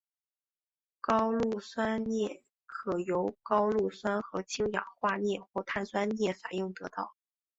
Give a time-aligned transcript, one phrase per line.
[0.99, 7.13] 高氯酸镍可由高氯酸和氢氧化镍或碳酸镍反应得到。